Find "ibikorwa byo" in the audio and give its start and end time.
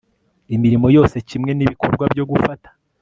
1.65-2.23